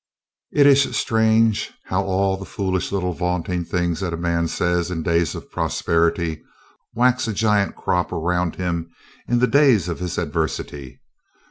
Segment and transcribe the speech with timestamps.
[0.51, 5.03] It is strange how all the foolish little vaunting things that a man says in
[5.03, 6.41] days of prosperity
[6.95, 8.89] wax a giant crop around him
[9.27, 10.99] in the days of his adversity.